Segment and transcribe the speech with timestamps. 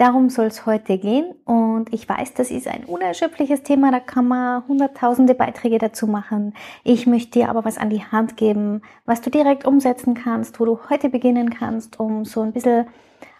[0.00, 4.26] Darum soll es heute gehen und ich weiß, das ist ein unerschöpfliches Thema, da kann
[4.26, 6.54] man hunderttausende Beiträge dazu machen.
[6.84, 10.64] Ich möchte dir aber was an die Hand geben, was du direkt umsetzen kannst, wo
[10.64, 12.86] du heute beginnen kannst, um so ein bisschen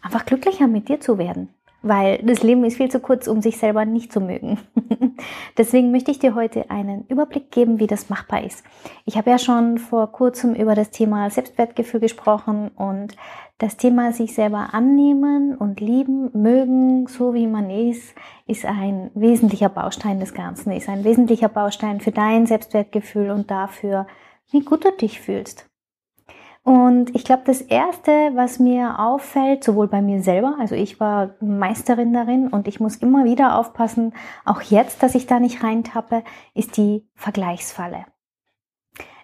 [0.00, 1.50] einfach glücklicher mit dir zu werden.
[1.82, 4.58] Weil das Leben ist viel zu kurz, um sich selber nicht zu mögen.
[5.56, 8.64] Deswegen möchte ich dir heute einen Überblick geben, wie das machbar ist.
[9.04, 13.16] Ich habe ja schon vor kurzem über das Thema Selbstwertgefühl gesprochen und
[13.58, 18.14] das Thema sich selber annehmen und lieben, mögen, so wie man ist,
[18.46, 24.06] ist ein wesentlicher Baustein des Ganzen, ist ein wesentlicher Baustein für dein Selbstwertgefühl und dafür,
[24.50, 25.68] wie gut du dich fühlst.
[26.66, 31.36] Und ich glaube, das Erste, was mir auffällt, sowohl bei mir selber, also ich war
[31.40, 34.12] Meisterin darin und ich muss immer wieder aufpassen,
[34.44, 38.06] auch jetzt, dass ich da nicht reintappe, ist die Vergleichsfalle.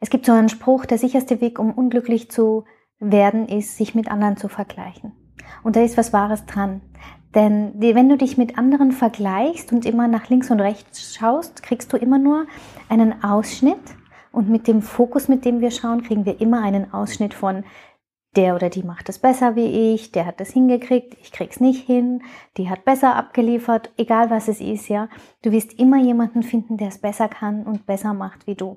[0.00, 2.66] Es gibt so einen Spruch, der sicherste Weg, um unglücklich zu
[2.98, 5.12] werden, ist, sich mit anderen zu vergleichen.
[5.62, 6.82] Und da ist was Wahres dran.
[7.34, 11.90] Denn wenn du dich mit anderen vergleichst und immer nach links und rechts schaust, kriegst
[11.90, 12.44] du immer nur
[12.90, 13.80] einen Ausschnitt.
[14.32, 17.64] Und mit dem Fokus, mit dem wir schauen, kriegen wir immer einen Ausschnitt von
[18.36, 21.84] der oder die macht es besser wie ich, der hat das hingekriegt, ich krieg's nicht
[21.84, 22.22] hin,
[22.56, 25.08] die hat besser abgeliefert, egal was es ist, ja.
[25.42, 28.76] Du wirst immer jemanden finden, der es besser kann und besser macht wie du.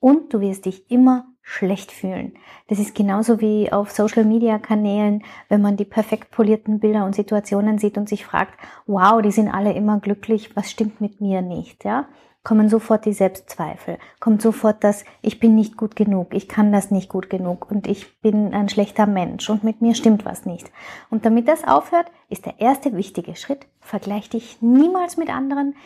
[0.00, 2.34] Und du wirst dich immer schlecht fühlen.
[2.68, 7.14] Das ist genauso wie auf Social Media Kanälen, wenn man die perfekt polierten Bilder und
[7.14, 8.54] Situationen sieht und sich fragt,
[8.86, 12.06] wow, die sind alle immer glücklich, was stimmt mit mir nicht, ja?
[12.48, 16.90] Kommen sofort die Selbstzweifel, kommt sofort das, ich bin nicht gut genug, ich kann das
[16.90, 20.72] nicht gut genug und ich bin ein schlechter Mensch und mit mir stimmt was nicht.
[21.10, 25.76] Und damit das aufhört, ist der erste wichtige Schritt, vergleich dich niemals mit anderen,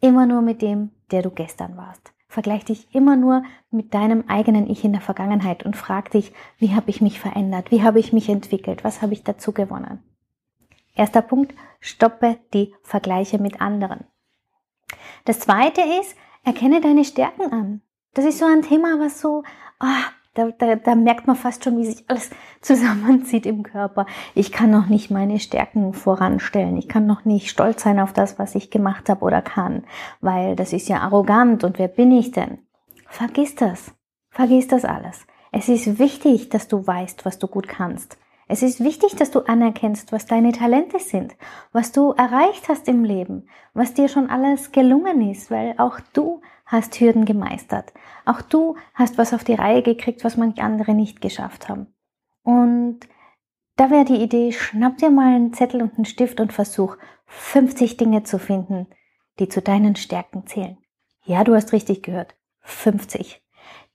[0.00, 2.14] immer nur mit dem, der du gestern warst.
[2.26, 6.74] Vergleich dich immer nur mit deinem eigenen Ich in der Vergangenheit und frag dich, wie
[6.74, 7.70] habe ich mich verändert?
[7.70, 8.82] Wie habe ich mich entwickelt?
[8.82, 10.02] Was habe ich dazu gewonnen?
[10.94, 14.06] Erster Punkt, stoppe die Vergleiche mit anderen.
[15.28, 17.82] Das zweite ist, erkenne deine Stärken an.
[18.14, 19.42] Das ist so ein Thema, was so,
[19.78, 19.86] oh,
[20.32, 22.30] da, da, da merkt man fast schon, wie sich alles
[22.62, 24.06] zusammenzieht im Körper.
[24.34, 26.78] Ich kann noch nicht meine Stärken voranstellen.
[26.78, 29.84] Ich kann noch nicht stolz sein auf das, was ich gemacht habe oder kann,
[30.22, 31.62] weil das ist ja arrogant.
[31.62, 32.60] Und wer bin ich denn?
[33.06, 33.92] Vergiss das.
[34.30, 35.26] Vergiss das alles.
[35.52, 38.16] Es ist wichtig, dass du weißt, was du gut kannst.
[38.50, 41.36] Es ist wichtig, dass du anerkennst, was deine Talente sind,
[41.70, 46.40] was du erreicht hast im Leben, was dir schon alles gelungen ist, weil auch du
[46.64, 47.92] hast Hürden gemeistert.
[48.24, 51.94] Auch du hast was auf die Reihe gekriegt, was manche andere nicht geschafft haben.
[52.42, 53.00] Und
[53.76, 57.98] da wäre die Idee, schnapp dir mal einen Zettel und einen Stift und versuch 50
[57.98, 58.86] Dinge zu finden,
[59.38, 60.78] die zu deinen Stärken zählen.
[61.24, 62.34] Ja, du hast richtig gehört.
[62.62, 63.42] 50.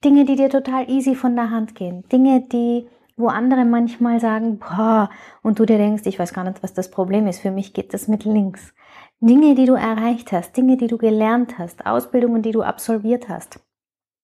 [0.03, 2.07] Dinge, die dir total easy von der Hand gehen.
[2.09, 5.09] Dinge, die wo andere manchmal sagen, boah,
[5.41, 7.93] und du dir denkst, ich weiß gar nicht, was das Problem ist, für mich geht
[7.93, 8.73] das mit links.
[9.19, 13.59] Dinge, die du erreicht hast, Dinge, die du gelernt hast, Ausbildungen, die du absolviert hast,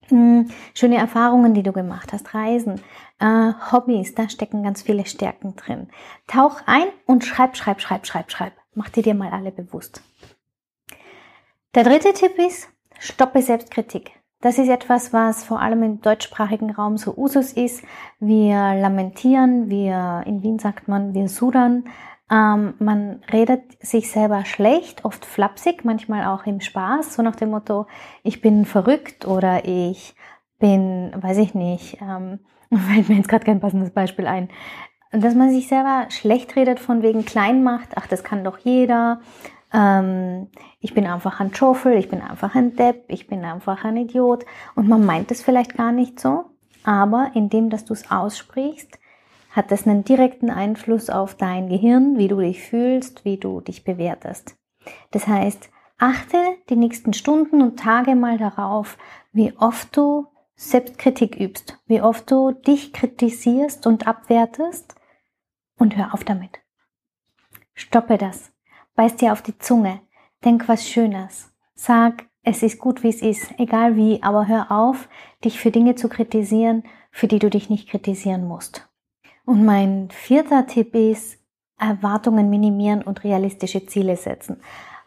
[0.09, 2.81] hm, schöne Erfahrungen, die du gemacht hast, Reisen,
[3.19, 5.87] äh, Hobbys, da stecken ganz viele Stärken drin.
[6.27, 8.53] Tauch ein und schreib, schreib, schreib, schreib, schreib.
[8.73, 10.01] Mach dir dir mal alle bewusst.
[11.75, 14.18] Der dritte Tipp ist, stoppe Selbstkritik.
[14.41, 17.83] Das ist etwas, was vor allem im deutschsprachigen Raum so Usus ist.
[18.21, 21.83] Wir lamentieren, wir, in Wien sagt man, wir sudern.
[22.31, 27.49] Ähm, man redet sich selber schlecht, oft flapsig, manchmal auch im Spaß, so nach dem
[27.49, 27.87] Motto,
[28.23, 30.15] ich bin verrückt oder ich
[30.57, 32.39] bin, weiß ich nicht, ähm,
[32.71, 34.49] fällt mir jetzt gerade kein passendes Beispiel ein.
[35.11, 39.21] Dass man sich selber schlecht redet von wegen Kleinmacht, ach, das kann doch jeder,
[39.73, 40.47] ähm,
[40.79, 44.45] ich bin einfach ein Schoffel, ich bin einfach ein Depp, ich bin einfach ein Idiot.
[44.75, 46.45] Und man meint es vielleicht gar nicht so,
[46.83, 48.99] aber indem, dass du es aussprichst,
[49.51, 53.83] hat das einen direkten Einfluss auf dein Gehirn, wie du dich fühlst, wie du dich
[53.83, 54.55] bewertest.
[55.11, 56.37] Das heißt, achte
[56.69, 58.97] die nächsten Stunden und Tage mal darauf,
[59.31, 64.95] wie oft du Selbstkritik übst, wie oft du dich kritisierst und abwertest
[65.77, 66.59] und hör auf damit.
[67.73, 68.51] Stoppe das.
[68.99, 70.01] Beiß dir auf die Zunge.
[70.43, 71.53] Denk was Schönes.
[71.73, 75.07] Sag, es ist gut, wie es ist, egal wie, aber hör auf,
[75.41, 78.89] dich für Dinge zu kritisieren, für die du dich nicht kritisieren musst.
[79.45, 81.39] Und mein vierter Tipp ist,
[81.77, 84.57] Erwartungen minimieren und realistische Ziele setzen.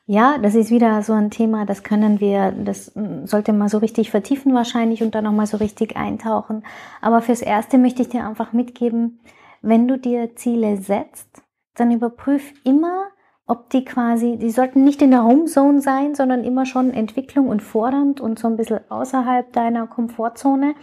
[0.06, 3.76] Ja, das ist wieder so ein Thema, das können wir, das mm, sollte man so
[3.76, 6.64] richtig vertiefen wahrscheinlich und dann nochmal so richtig eintauchen.
[7.02, 9.20] Aber fürs Erste möchte ich dir einfach mitgeben,
[9.60, 11.42] wenn du dir Ziele setzt,
[11.74, 13.08] dann überprüf immer,
[13.52, 17.60] ob die quasi, die sollten nicht in der Homezone sein, sondern immer schon Entwicklung und
[17.60, 20.74] fordernd und so ein bisschen außerhalb deiner Komfortzone.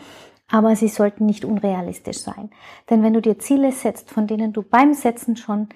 [0.51, 2.51] Aber sie sollten nicht unrealistisch sein.
[2.91, 5.69] Denn wenn du dir Ziele setzt, von denen du beim Setzen schon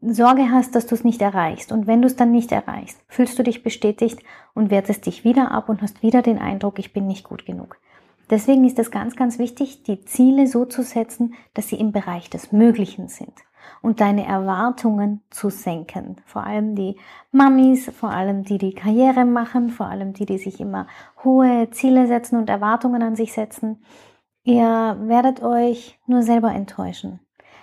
[0.00, 1.72] Sorge hast, dass du es nicht erreichst.
[1.72, 4.20] Und wenn du es dann nicht erreichst, fühlst du dich bestätigt
[4.54, 7.78] und wertest dich wieder ab und hast wieder den Eindruck, ich bin nicht gut genug.
[8.30, 12.30] Deswegen ist es ganz, ganz wichtig, die Ziele so zu setzen, dass sie im Bereich
[12.30, 13.34] des Möglichen sind
[13.80, 16.16] und deine Erwartungen zu senken.
[16.26, 16.96] Vor allem die
[17.30, 20.86] Mamis, vor allem die, die Karriere machen, vor allem die, die sich immer
[21.24, 23.82] hohe Ziele setzen und Erwartungen an sich setzen.
[24.44, 27.20] Ihr werdet euch nur selber enttäuschen.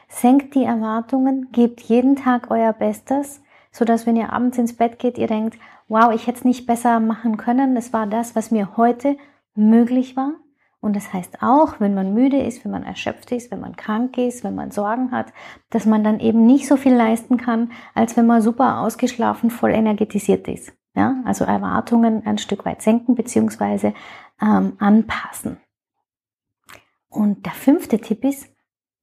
[0.08, 3.42] Senkt die Erwartungen, gebt jeden Tag euer Bestes,
[3.72, 6.66] so dass wenn ihr abends ins Bett geht, ihr denkt, wow, ich hätte es nicht
[6.66, 7.76] besser machen können.
[7.76, 9.18] Es war das, was mir heute
[9.56, 10.34] möglich war.
[10.82, 14.18] Und das heißt auch, wenn man müde ist, wenn man erschöpft ist, wenn man krank
[14.18, 15.34] ist, wenn man Sorgen hat,
[15.70, 19.72] dass man dann eben nicht so viel leisten kann, als wenn man super ausgeschlafen, voll
[19.72, 20.72] energetisiert ist.
[20.96, 23.94] Ja, also Erwartungen ein Stück weit senken bzw.
[24.42, 25.58] ähm, anpassen.
[27.10, 28.50] Und der fünfte Tipp ist,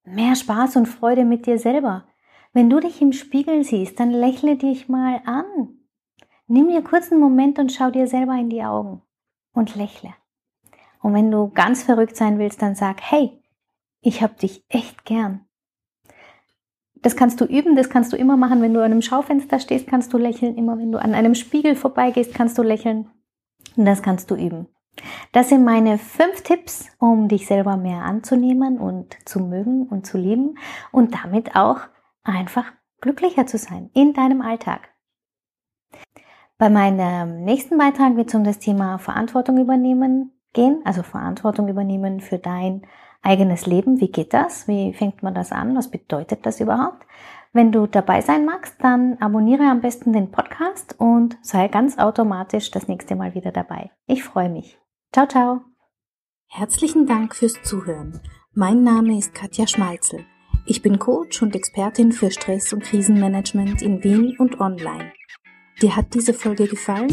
[0.05, 2.05] mehr Spaß und Freude mit dir selber.
[2.53, 5.45] Wenn du dich im Spiegel siehst, dann lächle dich mal an.
[6.47, 9.03] Nimm dir kurz einen Moment und schau dir selber in die Augen
[9.53, 10.15] und lächle.
[11.07, 13.41] Und wenn du ganz verrückt sein willst, dann sag, hey,
[14.01, 15.47] ich hab dich echt gern.
[16.97, 18.61] Das kannst du üben, das kannst du immer machen.
[18.61, 20.57] Wenn du an einem Schaufenster stehst, kannst du lächeln.
[20.57, 23.09] Immer wenn du an einem Spiegel vorbeigehst, kannst du lächeln.
[23.77, 24.67] Und das kannst du üben.
[25.31, 30.19] Das sind meine fünf Tipps, um dich selber mehr anzunehmen und zu mögen und zu
[30.19, 30.59] lieben
[30.91, 31.83] und damit auch
[32.25, 34.89] einfach glücklicher zu sein in deinem Alltag.
[36.59, 42.21] Bei meinem nächsten Beitrag wird es um das Thema Verantwortung übernehmen gehen, also Verantwortung übernehmen
[42.21, 42.83] für dein
[43.23, 44.01] eigenes Leben.
[44.01, 44.67] Wie geht das?
[44.67, 45.77] Wie fängt man das an?
[45.77, 47.07] Was bedeutet das überhaupt?
[47.53, 52.71] Wenn du dabei sein magst, dann abonniere am besten den Podcast und sei ganz automatisch
[52.71, 53.91] das nächste Mal wieder dabei.
[54.07, 54.79] Ich freue mich.
[55.13, 55.61] Ciao, ciao.
[56.49, 58.21] Herzlichen Dank fürs Zuhören.
[58.53, 60.25] Mein Name ist Katja Schmalzel.
[60.65, 65.13] Ich bin Coach und Expertin für Stress- und Krisenmanagement in Wien und online.
[65.81, 67.13] Dir hat diese Folge gefallen?